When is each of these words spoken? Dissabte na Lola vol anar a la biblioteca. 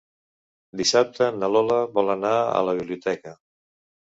Dissabte 0.81 1.27
na 1.41 1.49
Lola 1.57 1.77
vol 1.99 2.09
anar 2.15 2.35
a 2.57 2.65
la 2.71 2.77
biblioteca. 2.81 3.37